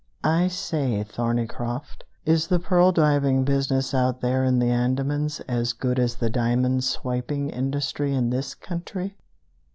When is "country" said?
8.55-9.15